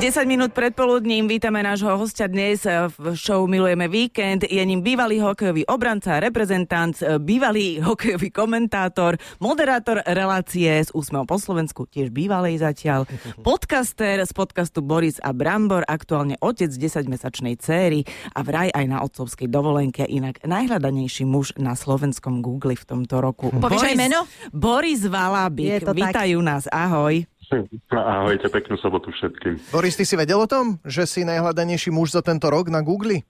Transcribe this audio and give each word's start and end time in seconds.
10 0.00 0.24
minút 0.24 0.56
predpoludním 0.56 1.28
vítame 1.28 1.60
nášho 1.60 1.92
hostia 1.92 2.24
dnes 2.24 2.64
v 2.96 3.12
show 3.12 3.44
Milujeme 3.44 3.84
víkend. 3.84 4.48
Je 4.48 4.64
ním 4.64 4.80
bývalý 4.80 5.20
hokejový 5.20 5.68
obranca, 5.68 6.16
reprezentant, 6.16 6.96
bývalý 7.20 7.76
hokejový 7.84 8.32
komentátor, 8.32 9.20
moderátor 9.44 10.00
relácie 10.08 10.72
s 10.80 10.88
úsmevom 10.96 11.28
po 11.28 11.36
Slovensku, 11.36 11.84
tiež 11.84 12.08
bývalej 12.16 12.64
zatiaľ, 12.64 13.04
podcaster 13.44 14.24
z 14.24 14.32
podcastu 14.32 14.80
Boris 14.80 15.20
a 15.20 15.36
Brambor, 15.36 15.84
aktuálne 15.84 16.40
otec 16.40 16.72
10-mesačnej 16.72 17.60
céry 17.60 18.08
a 18.32 18.40
vraj 18.40 18.72
aj 18.72 18.84
na 18.88 19.04
otcovskej 19.04 19.52
dovolenke, 19.52 20.08
inak 20.08 20.40
najhľadanejší 20.48 21.28
muž 21.28 21.60
na 21.60 21.76
slovenskom 21.76 22.40
Google 22.40 22.72
v 22.72 22.88
tomto 22.88 23.20
roku. 23.20 23.52
Povieš 23.52 23.92
aj 23.92 23.96
meno? 24.00 24.24
Boris 24.48 25.04
Valabik, 25.04 25.84
vítajú 25.84 26.40
tak. 26.40 26.48
nás, 26.48 26.64
ahoj. 26.72 27.28
Ahojte, 27.90 28.46
peknú 28.48 28.78
sobotu 28.78 29.10
všetkým. 29.10 29.58
Boris, 29.74 29.98
ty 29.98 30.06
si 30.06 30.14
vedel 30.14 30.38
o 30.38 30.48
tom, 30.48 30.78
že 30.86 31.06
si 31.06 31.26
najhľadanejší 31.26 31.90
muž 31.90 32.14
za 32.14 32.22
tento 32.22 32.46
rok 32.50 32.70
na 32.70 32.80
Google? 32.82 33.26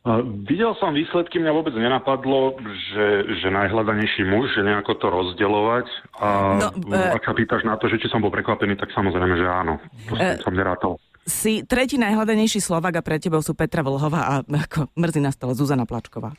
Uh, 0.00 0.24
videl 0.48 0.72
som 0.80 0.96
výsledky, 0.96 1.36
mňa 1.36 1.52
vôbec 1.52 1.76
nenapadlo, 1.76 2.56
že, 2.88 3.36
že 3.36 3.52
najhľadanejší 3.52 4.24
muž, 4.24 4.48
že 4.56 4.64
nejako 4.64 4.96
to 4.96 5.06
rozdeľovať. 5.12 5.86
A 6.24 6.28
no, 6.56 6.68
uh, 6.88 7.16
ak 7.20 7.20
sa 7.20 7.36
pýtaš 7.36 7.68
na 7.68 7.76
to, 7.76 7.84
že 7.92 8.00
či 8.00 8.08
som 8.08 8.24
bol 8.24 8.32
prekvapený, 8.32 8.80
tak 8.80 8.96
samozrejme, 8.96 9.36
že 9.36 9.44
áno. 9.44 9.76
To 10.08 10.16
uh, 10.16 10.40
som 10.40 10.56
nerátal. 10.56 10.96
Si 11.28 11.68
tretí 11.68 12.00
najhľadanejší 12.00 12.64
Slovak 12.64 12.96
a 12.96 13.04
pre 13.04 13.20
tebou 13.20 13.44
sú 13.44 13.52
Petra 13.52 13.84
Vlhová 13.84 14.24
a 14.24 14.34
ako 14.40 14.88
mrzí 14.96 15.20
na 15.20 15.36
stole 15.36 15.52
Zuzana 15.52 15.84
Plačková. 15.84 16.32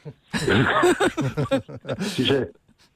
Čiže 2.18 2.50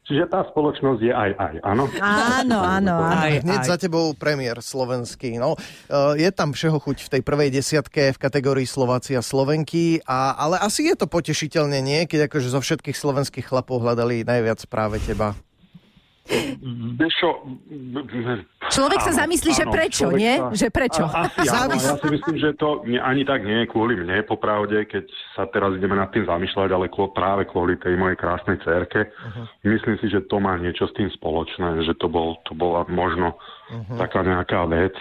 Čiže 0.05 0.29
tá 0.29 0.45
spoločnosť 0.53 1.01
je 1.01 1.09
aj 1.09 1.31
aj, 1.33 1.55
áno? 1.65 1.89
Áno, 1.97 2.59
áno, 2.61 2.93
áno. 2.93 2.95
Aj, 3.09 3.41
Hneď 3.41 3.65
aj. 3.65 3.69
za 3.73 3.77
tebou 3.81 4.13
premiér 4.13 4.61
slovenský. 4.61 5.41
No, 5.41 5.57
e, 5.57 6.21
je 6.21 6.29
tam 6.29 6.53
všeho 6.53 6.77
chuť 6.77 7.09
v 7.09 7.11
tej 7.17 7.21
prvej 7.25 7.49
desiatke 7.49 8.13
v 8.13 8.21
kategórii 8.21 8.69
Slovácia 8.69 9.17
Slovenky, 9.25 10.05
a, 10.05 10.37
ale 10.37 10.61
asi 10.61 10.85
je 10.85 10.93
to 10.93 11.09
potešiteľne 11.09 11.81
nie, 11.81 12.05
keď 12.05 12.29
akože 12.29 12.53
zo 12.53 12.61
všetkých 12.61 12.93
slovenských 12.93 13.49
chlapov 13.49 13.81
hľadali 13.81 14.21
najviac 14.21 14.61
práve 14.69 15.01
teba. 15.01 15.33
Čo, 16.25 17.45
človek 18.75 18.99
sa 18.99 19.13
zamyslí, 19.23 19.51
áno, 19.55 19.59
že 19.59 19.65
prečo, 19.71 20.05
nie? 20.11 20.33
Sa, 20.35 20.51
že 20.51 20.67
prečo? 20.67 21.03
Asi 21.07 21.47
áno, 21.63 21.73
ja 21.79 21.95
si 21.95 22.07
myslím, 22.11 22.37
že 22.37 22.49
to 22.59 22.83
ani 22.83 23.23
tak 23.23 23.47
nie 23.47 23.63
je 23.63 23.71
kvôli 23.71 23.95
mne, 23.95 24.27
popravde, 24.27 24.83
keď 24.85 25.07
sa 25.33 25.47
teraz 25.47 25.71
ideme 25.79 25.95
nad 25.95 26.11
tým 26.11 26.27
zamýšľať, 26.27 26.69
ale 26.75 26.91
práve 27.15 27.47
kvôli 27.47 27.79
tej 27.79 27.95
mojej 27.95 28.19
krásnej 28.19 28.59
cerke. 28.61 29.07
Uh-huh. 29.07 29.45
Myslím 29.63 29.95
si, 30.03 30.11
že 30.11 30.27
to 30.27 30.43
má 30.43 30.59
niečo 30.59 30.91
s 30.91 30.93
tým 30.99 31.07
spoločné, 31.15 31.87
že 31.87 31.95
to, 31.95 32.11
bol, 32.11 32.35
to 32.43 32.51
bola 32.51 32.83
možno 32.91 33.39
uh-huh. 33.71 33.97
taká 33.97 34.21
nejaká 34.21 34.67
vec, 34.67 34.95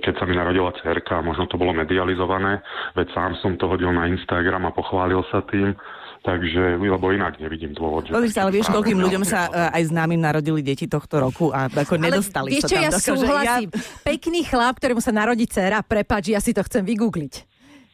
keď 0.00 0.14
sa 0.16 0.24
mi 0.24 0.40
narodila 0.40 0.72
cerka, 0.80 1.20
možno 1.20 1.44
to 1.44 1.60
bolo 1.60 1.76
medializované, 1.76 2.64
veď 2.96 3.06
sám 3.12 3.36
som 3.44 3.52
to 3.60 3.68
hodil 3.68 3.92
na 3.92 4.08
Instagram 4.08 4.64
a 4.64 4.72
pochválil 4.72 5.20
sa 5.28 5.44
tým 5.44 5.76
Takže, 6.20 6.76
lebo 6.76 7.06
inak 7.16 7.40
nevidím 7.40 7.72
dôvod. 7.72 8.04
Že 8.04 8.12
Pozri 8.12 8.30
sa, 8.32 8.44
ale 8.44 8.52
vieš, 8.60 8.68
koľkým 8.76 9.00
ľuďom 9.00 9.24
sa 9.24 9.48
uh, 9.48 9.72
aj 9.72 9.88
známym 9.88 10.20
narodili 10.20 10.60
deti 10.60 10.84
tohto 10.84 11.16
roku 11.16 11.48
a 11.48 11.72
ako 11.72 11.96
ale 11.96 12.12
nedostali 12.12 12.60
vieš, 12.60 12.68
sa 12.68 12.76
tam. 12.76 12.84
ja 12.84 12.90
do, 12.92 12.98
súhlasím. 13.00 13.68
Ja... 13.72 13.80
Pekný 14.04 14.40
chlap, 14.44 14.76
ktorému 14.76 15.00
sa 15.00 15.16
narodí 15.16 15.48
dcera, 15.48 15.80
prepáč, 15.80 16.36
ja 16.36 16.40
si 16.44 16.52
to 16.52 16.60
chcem 16.60 16.84
vygoogliť. 16.84 17.34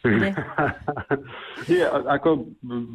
Nie? 0.22 0.34
Nie, 1.66 1.86
ako 1.90 2.46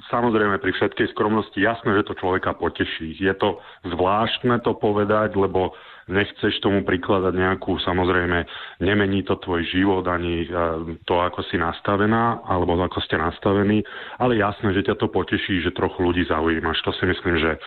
samozrejme 0.08 0.56
pri 0.64 0.72
všetkej 0.72 1.12
skromnosti 1.12 1.60
jasné, 1.60 1.92
že 2.00 2.08
to 2.08 2.16
človeka 2.16 2.56
poteší. 2.56 3.20
Je 3.20 3.34
to 3.36 3.60
zvláštne 3.84 4.64
to 4.64 4.72
povedať, 4.80 5.36
lebo 5.36 5.76
nechceš 6.12 6.60
tomu 6.60 6.82
prikladať 6.84 7.34
nejakú, 7.36 7.78
samozrejme, 7.84 8.44
nemení 8.84 9.24
to 9.24 9.40
tvoj 9.40 9.64
život 9.70 10.04
ani 10.10 10.44
e, 10.44 10.48
to, 11.08 11.16
ako 11.24 11.46
si 11.48 11.56
nastavená, 11.56 12.42
alebo 12.44 12.76
ako 12.80 13.00
ste 13.06 13.16
nastavení, 13.16 13.86
ale 14.18 14.42
jasné, 14.42 14.74
že 14.74 14.88
ťa 14.92 15.00
to 15.00 15.08
poteší, 15.08 15.62
že 15.62 15.76
trochu 15.76 16.02
ľudí 16.02 16.28
zaujímaš. 16.28 16.84
To 16.84 16.92
si 16.96 17.06
myslím, 17.06 17.36
že 17.40 17.52
e, 17.56 17.60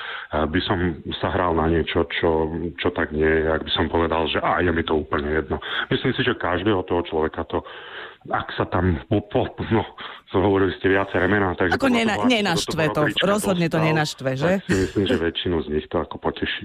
by 0.45 0.61
som 0.67 0.79
sa 1.23 1.31
hral 1.33 1.57
na 1.57 1.71
niečo, 1.73 2.05
čo, 2.21 2.53
čo 2.77 2.93
tak 2.93 3.15
nie 3.15 3.27
je, 3.27 3.49
ak 3.49 3.65
by 3.65 3.71
som 3.73 3.87
povedal, 3.89 4.29
že 4.29 4.43
a 4.43 4.61
je 4.61 4.71
mi 4.71 4.83
to 4.83 4.99
úplne 4.99 5.31
jedno. 5.31 5.57
Myslím 5.89 6.13
si, 6.13 6.21
že 6.27 6.37
každého 6.37 6.83
toho 6.85 7.03
človeka 7.07 7.47
to 7.49 7.63
ak 8.31 8.49
sa 8.57 8.65
tam 8.69 9.05
po, 9.09 9.21
po, 9.29 9.45
no, 9.69 9.85
hovorili 10.33 10.73
ste 10.81 10.91
viaceré 10.91 11.29
mená. 11.31 11.55
Takže 11.55 11.77
ako 11.77 11.89
nena, 11.93 12.15
nenaštve 12.25 12.91
to, 12.91 13.01
to 13.15 13.25
rozhodne 13.29 13.69
to 13.71 13.79
nenaštve, 13.79 14.35
že? 14.35 14.65
si 14.67 14.75
myslím, 14.89 15.05
že 15.07 15.17
väčšinu 15.21 15.57
z 15.63 15.69
nich 15.79 15.87
to 15.87 16.01
ako 16.01 16.17
poteší. 16.19 16.65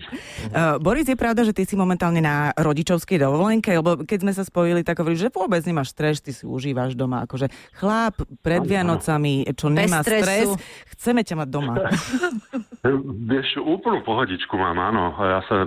Uh, 0.50 0.80
Boris, 0.82 1.06
je 1.06 1.20
pravda, 1.20 1.46
že 1.46 1.54
ty 1.54 1.68
si 1.68 1.76
momentálne 1.78 2.24
na 2.24 2.56
rodičovskej 2.58 3.22
dovolenke, 3.22 3.76
lebo 3.76 4.02
keď 4.08 4.20
sme 4.26 4.34
sa 4.34 4.44
spojili, 4.48 4.82
tak 4.82 5.04
hovoríš, 5.04 5.28
že 5.28 5.36
vôbec 5.36 5.62
nemáš 5.68 5.94
stres, 5.94 6.24
ty 6.24 6.32
si 6.34 6.48
užívaš 6.48 6.98
doma, 6.98 7.28
akože 7.28 7.52
chlap 7.78 8.18
pred 8.42 8.64
Vianocami, 8.66 9.46
čo 9.54 9.70
nemá 9.70 10.02
stres, 10.02 10.50
chceme 10.98 11.22
ťa 11.22 11.36
mať 11.46 11.50
doma. 11.52 11.74
Vieš, 13.30 13.62
úplnú 13.62 14.02
pohodičku 14.02 14.56
mám, 14.56 14.80
áno. 14.80 15.14
Ja 15.20 15.42
sa 15.46 15.58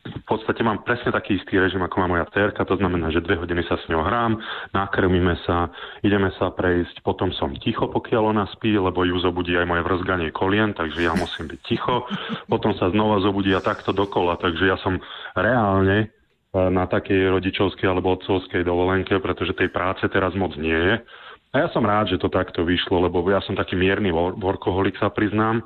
v 0.00 0.24
podstate 0.24 0.64
mám 0.64 0.80
presne 0.80 1.12
taký 1.12 1.36
istý 1.36 1.60
režim, 1.60 1.84
ako 1.84 2.00
má 2.00 2.06
moja 2.08 2.26
cerka, 2.32 2.64
to 2.64 2.72
znamená, 2.80 3.12
že 3.12 3.20
dve 3.20 3.36
hodiny 3.36 3.60
sa 3.68 3.76
s 3.76 3.84
ňou 3.92 4.00
hrám, 4.00 4.40
nakrmíme 4.72 5.36
sa, 5.44 5.68
ideme 6.00 6.32
sa 6.40 6.48
prejsť, 6.56 7.04
potom 7.04 7.28
som 7.36 7.52
ticho, 7.60 7.84
pokiaľ 7.84 8.32
ona 8.32 8.44
spí, 8.56 8.72
lebo 8.80 9.04
ju 9.04 9.20
zobudí 9.20 9.52
aj 9.60 9.68
moje 9.68 9.84
vrzganie 9.84 10.32
kolien, 10.32 10.72
takže 10.72 11.04
ja 11.04 11.12
musím 11.12 11.52
byť 11.52 11.60
ticho, 11.68 12.08
potom 12.48 12.72
sa 12.80 12.88
znova 12.88 13.20
zobudí 13.20 13.52
a 13.52 13.60
takto 13.60 13.92
dokola, 13.92 14.40
takže 14.40 14.72
ja 14.72 14.80
som 14.80 14.96
reálne 15.36 15.96
e, 16.00 16.06
na 16.56 16.88
takej 16.88 17.36
rodičovskej 17.36 17.84
alebo 17.84 18.16
otcovskej 18.16 18.64
dovolenke, 18.64 19.20
pretože 19.20 19.52
tej 19.52 19.68
práce 19.68 20.08
teraz 20.08 20.32
moc 20.32 20.56
nie 20.56 20.76
je. 20.76 20.96
A 21.52 21.66
ja 21.66 21.68
som 21.76 21.84
rád, 21.84 22.08
že 22.08 22.22
to 22.22 22.32
takto 22.32 22.64
vyšlo, 22.64 23.04
lebo 23.04 23.20
ja 23.28 23.44
som 23.44 23.52
taký 23.52 23.76
mierny 23.76 24.08
workoholik, 24.16 24.96
sa 24.96 25.12
priznám, 25.12 25.60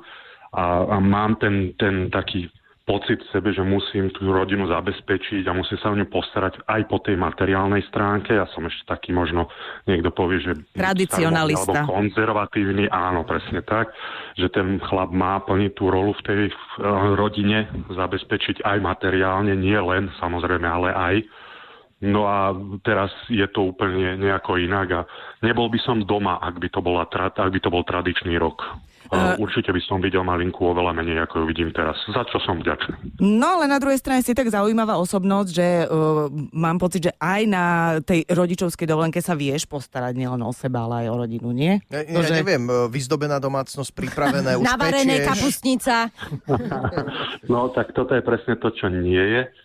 a, 0.55 0.87
a 0.87 0.97
mám 1.03 1.35
ten, 1.35 1.75
ten 1.75 2.07
taký 2.07 2.47
pocit 2.85 3.17
v 3.17 3.31
sebe, 3.33 3.49
že 3.49 3.65
musím 3.65 4.13
tú 4.13 4.29
rodinu 4.29 4.69
zabezpečiť 4.69 5.41
a 5.49 5.57
musím 5.57 5.77
sa 5.81 5.89
o 5.89 5.97
ňu 5.97 6.05
postarať 6.05 6.61
aj 6.69 6.81
po 6.85 7.01
tej 7.01 7.17
materiálnej 7.17 7.81
stránke. 7.89 8.37
Ja 8.37 8.45
som 8.53 8.61
ešte 8.69 8.85
taký 8.85 9.09
možno, 9.09 9.49
niekto 9.89 10.13
povie, 10.13 10.37
že... 10.45 10.53
Tradicionalista. 10.77 11.81
Alebo 11.81 11.97
konzervatívny, 11.97 12.85
áno, 12.93 13.25
presne 13.25 13.65
tak, 13.65 13.89
že 14.37 14.53
ten 14.53 14.77
chlap 14.85 15.09
má 15.09 15.41
plniť 15.41 15.71
tú 15.73 15.89
rolu 15.89 16.13
v 16.21 16.25
tej 16.29 16.41
rodine, 17.17 17.65
zabezpečiť 17.89 18.61
aj 18.61 18.77
materiálne, 18.77 19.57
nie 19.57 19.77
len 19.81 20.13
samozrejme, 20.21 20.69
ale 20.69 20.89
aj. 20.93 21.15
No 22.05 22.29
a 22.29 22.53
teraz 22.85 23.09
je 23.33 23.49
to 23.49 23.73
úplne 23.73 24.21
nejako 24.21 24.61
inak 24.61 24.87
a 24.93 25.01
nebol 25.41 25.73
by 25.73 25.81
som 25.81 26.05
doma, 26.05 26.37
ak 26.37 26.61
by 26.61 26.69
to, 26.69 26.85
bola, 26.85 27.09
ak 27.09 27.49
by 27.49 27.57
to 27.57 27.73
bol 27.73 27.81
tradičný 27.81 28.37
rok. 28.37 28.61
Uh, 29.13 29.37
Určite 29.37 29.69
by 29.69 29.81
som 29.85 30.01
videl 30.01 30.25
malinku 30.25 30.65
oveľa 30.65 30.97
menej, 30.97 31.21
ako 31.29 31.43
ju 31.43 31.45
vidím 31.45 31.69
teraz. 31.69 31.93
Za 32.09 32.25
čo 32.25 32.41
som 32.41 32.57
vďačný. 32.57 33.21
No 33.21 33.59
ale 33.59 33.69
na 33.69 33.77
druhej 33.77 34.01
strane 34.01 34.25
si 34.25 34.33
tak 34.33 34.49
zaujímavá 34.49 34.97
osobnosť, 34.97 35.49
že 35.49 35.67
uh, 35.85 36.27
mám 36.53 36.81
pocit, 36.81 37.09
že 37.09 37.13
aj 37.21 37.41
na 37.45 37.65
tej 38.01 38.25
rodičovskej 38.25 38.89
dovolenke 38.89 39.21
sa 39.21 39.37
vieš 39.37 39.69
postarať 39.69 40.17
nielen 40.17 40.41
o 40.41 40.49
seba, 40.49 40.89
ale 40.89 41.05
aj 41.05 41.07
o 41.13 41.15
rodinu, 41.21 41.49
nie? 41.53 41.77
Ja, 41.93 42.01
ja 42.01 42.21
že... 42.25 42.41
neviem, 42.41 42.63
e, 42.65 42.89
vyzdobená 42.89 43.37
domácnosť, 43.37 43.91
pripravené, 43.93 44.55
už 44.59 44.65
Navarené 44.65 45.21
kapustnica. 45.21 46.09
no 47.51 47.69
tak 47.73 47.93
toto 47.93 48.17
je 48.17 48.23
presne 48.25 48.57
to, 48.57 48.73
čo 48.73 48.89
nie 48.89 49.21
je 49.21 49.64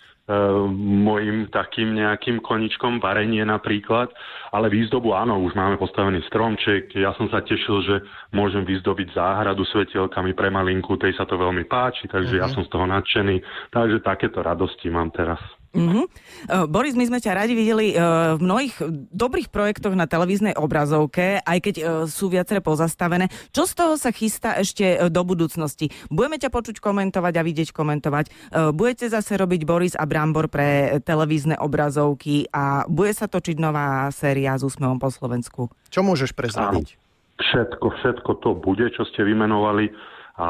môjim 0.79 1.51
takým 1.51 1.95
nejakým 1.99 2.39
koničkom, 2.41 3.03
varenie 3.03 3.43
napríklad, 3.43 4.11
ale 4.55 4.71
výzdobu 4.71 5.15
áno, 5.15 5.43
už 5.43 5.59
máme 5.59 5.77
postavený 5.77 6.23
stromček, 6.31 6.95
ja 6.95 7.11
som 7.19 7.27
sa 7.29 7.43
tešil, 7.43 7.83
že 7.83 7.97
môžem 8.31 8.63
vyzdobiť 8.63 9.15
záhradu 9.15 9.67
svetielkami 9.67 10.35
pre 10.39 10.49
malinku, 10.51 10.95
tej 10.97 11.19
sa 11.19 11.27
to 11.27 11.35
veľmi 11.35 11.67
páči, 11.67 12.07
takže 12.07 12.39
uh-huh. 12.39 12.43
ja 12.43 12.47
mhm. 12.47 12.55
som 12.55 12.63
z 12.67 12.71
toho 12.71 12.87
nadšený, 12.87 13.37
takže 13.75 14.07
takéto 14.07 14.39
radosti 14.41 14.89
mám 14.89 15.11
teraz. 15.11 15.39
Mm-hmm. 15.71 16.05
Uh, 16.51 16.67
Boris, 16.67 16.99
my 16.99 17.07
sme 17.07 17.23
ťa 17.23 17.47
radi 17.47 17.55
videli 17.55 17.95
uh, 17.95 18.35
v 18.35 18.43
mnohých 18.43 18.75
dobrých 19.15 19.55
projektoch 19.55 19.95
na 19.95 20.11
televíznej 20.11 20.59
obrazovke, 20.59 21.39
aj 21.47 21.59
keď 21.63 21.75
uh, 21.79 21.87
sú 22.11 22.27
viaceré 22.27 22.59
pozastavené. 22.59 23.31
Čo 23.55 23.71
z 23.71 23.73
toho 23.79 23.95
sa 23.95 24.11
chystá 24.11 24.59
ešte 24.59 24.99
uh, 24.99 25.07
do 25.07 25.23
budúcnosti? 25.23 25.95
Budeme 26.11 26.43
ťa 26.43 26.51
počuť 26.51 26.83
komentovať 26.83 27.35
a 27.39 27.43
vidieť 27.47 27.71
komentovať. 27.71 28.25
Uh, 28.51 28.75
budete 28.75 29.07
zase 29.15 29.39
robiť 29.39 29.63
Boris 29.63 29.95
a 29.95 30.03
Brambor 30.11 30.51
pre 30.51 30.99
televízne 31.07 31.55
obrazovky 31.55 32.51
a 32.51 32.83
bude 32.91 33.15
sa 33.15 33.31
točiť 33.31 33.63
nová 33.63 34.11
séria 34.11 34.59
s 34.59 34.67
úsmevom 34.67 34.99
po 34.99 35.07
Slovensku. 35.07 35.71
Čo 35.87 36.03
môžeš 36.03 36.35
prezradiť? 36.35 36.99
Všetko, 37.41 37.87
všetko 38.03 38.31
to 38.43 38.51
bude, 38.59 38.85
čo 38.93 39.07
ste 39.07 39.23
vymenovali 39.23 39.95
a 40.41 40.49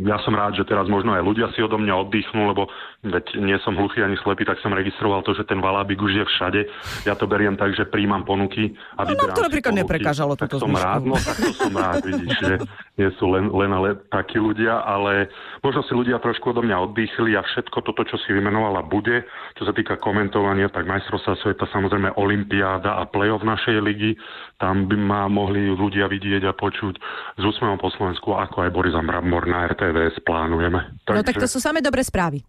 ja 0.00 0.16
som 0.24 0.32
rád, 0.32 0.56
že 0.56 0.64
teraz 0.64 0.88
možno 0.88 1.12
aj 1.12 1.20
ľudia 1.20 1.52
si 1.52 1.60
odo 1.60 1.76
mňa 1.76 2.08
oddychnú, 2.08 2.48
lebo 2.48 2.72
veď 3.04 3.36
nie 3.36 3.60
som 3.60 3.76
hluchý 3.76 4.00
ani 4.00 4.16
slepý, 4.24 4.48
tak 4.48 4.56
som 4.64 4.72
registroval 4.72 5.20
to, 5.20 5.36
že 5.36 5.44
ten 5.44 5.60
valábik 5.60 6.00
už 6.00 6.12
je 6.16 6.24
všade. 6.24 6.60
Ja 7.04 7.12
to 7.12 7.28
beriem 7.28 7.52
tak, 7.52 7.76
že 7.76 7.84
príjmam 7.84 8.24
ponuky. 8.24 8.72
A 8.96 9.04
no 9.04 9.12
nám 9.12 9.36
to 9.36 9.44
napríklad 9.44 9.76
neprekážalo 9.76 10.40
toto 10.40 10.56
som 10.56 10.72
rád, 10.72 11.04
no 11.04 11.20
tak 11.20 11.36
to 11.36 11.52
som 11.52 11.74
rád, 11.76 12.00
vidíš, 12.00 12.32
že 12.40 12.52
nie 12.96 13.12
sú 13.20 13.28
len, 13.28 13.52
len 13.52 13.70
ale 13.76 14.00
takí 14.08 14.40
ľudia, 14.40 14.80
ale 14.80 15.28
možno 15.60 15.84
si 15.84 15.92
ľudia 15.92 16.16
trošku 16.16 16.56
odo 16.56 16.64
mňa 16.64 16.80
oddychli 16.88 17.36
a 17.36 17.44
všetko 17.44 17.84
toto, 17.84 18.02
čo 18.08 18.16
si 18.24 18.32
vymenovala, 18.32 18.88
bude. 18.88 19.28
Čo 19.60 19.68
sa 19.68 19.72
týka 19.76 20.00
komentovania, 20.00 20.72
tak 20.72 20.88
majstrovstvá 20.88 21.36
sveta, 21.44 21.68
samozrejme 21.68 22.16
Olympiáda 22.16 22.96
a 22.96 23.04
play-off 23.04 23.44
našej 23.44 23.84
ligy, 23.84 24.16
tam 24.56 24.88
by 24.88 24.96
ma 24.96 25.28
mohli 25.28 25.68
ľudia 25.68 26.08
vidieť 26.08 26.48
a 26.48 26.56
počuť 26.56 26.94
z 27.36 27.42
úsmevom 27.44 27.76
po 27.76 27.92
Slovensku, 27.92 28.32
ako 28.32 28.64
aj 28.64 28.72
Borisa 28.72 29.04
Bramor 29.04 29.44
na 29.44 29.68
RTVS 29.68 30.24
plánujeme. 30.24 31.04
No 31.12 31.20
tak 31.20 31.36
to 31.36 31.44
sú 31.44 31.60
samé 31.60 31.84
dobré 31.84 32.00
správy. 32.00 32.40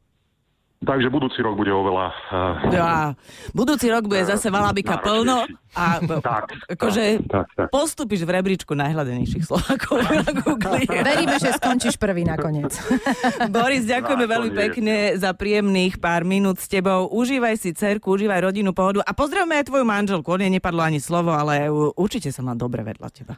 Takže 0.77 1.09
budúci 1.09 1.41
rok 1.41 1.57
bude 1.57 1.73
oveľa... 1.73 2.13
Uh, 2.29 2.69
Ja, 2.69 3.17
budúci 3.49 3.89
rok 3.89 4.05
bude 4.05 4.21
zase 4.21 4.53
Valabika 4.53 5.01
plno 5.01 5.49
a 5.73 5.97
Tak, 6.29 6.69
akože 6.69 7.25
tak, 7.25 7.49
tak. 7.57 7.67
postupíš 7.73 8.21
v 8.21 8.37
rebríčku 8.37 8.77
najhľadenejších 8.77 9.41
Slovákov 9.41 10.05
na 10.21 10.29
Google. 10.37 10.85
Veríme, 10.85 11.41
že 11.41 11.57
skončíš 11.57 11.97
prvý 11.97 12.29
nakoniec. 12.29 12.77
Boris, 13.55 13.89
ďakujeme 13.89 14.25
Tak, 14.29 14.33
veľmi 14.37 14.51
pekne 14.53 14.95
za 15.17 15.33
príjemných 15.33 15.97
pár 15.97 16.21
minút 16.21 16.61
s 16.61 16.69
tebou. 16.69 17.09
Užívaj 17.09 17.57
si 17.57 17.73
cerku, 17.73 18.13
užívaj 18.13 18.45
rodinu, 18.45 18.69
pohodu 18.69 19.01
a 19.01 19.11
pozdravme 19.17 19.57
aj 19.57 19.73
tvoju 19.73 19.81
manželku. 19.81 20.29
O 20.29 20.37
nej 20.37 20.53
nepadlo 20.53 20.85
ani 20.85 21.01
slovo, 21.01 21.33
ale 21.33 21.73
určite 21.97 22.29
sa 22.29 22.45
má 22.45 22.53
dobre 22.53 22.85
vedľa 22.85 23.09
teba. 23.09 23.33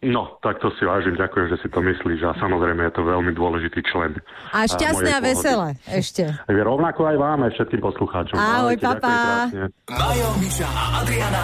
No, 0.00 0.38
tak 0.46 0.62
to 0.62 0.70
si 0.78 0.86
vážim, 0.86 1.18
ďakujem, 1.18 1.50
že 1.50 1.56
si 1.58 1.68
to 1.74 1.82
myslíš 1.82 2.22
a 2.22 2.38
samozrejme 2.38 2.86
je 2.86 2.94
to 2.94 3.02
veľmi 3.02 3.34
dôležitý 3.34 3.82
člen. 3.82 4.14
A 4.54 4.62
šťastné 4.62 5.10
a 5.10 5.20
veselé 5.20 5.68
ešte. 5.90 6.30
pohody. 6.30 6.62
Rovnako 6.62 7.00
aj 7.10 7.16
vám, 7.18 7.38
aj 7.42 7.50
všetkým 7.58 7.82
poslucháčom. 7.82 8.38
Ahoj, 8.38 8.78
Ahojte, 8.78 8.86
papa. 8.86 9.50
Majo, 9.90 10.28
Miša 10.38 10.68
a 10.70 10.82
Adriana. 11.02 11.42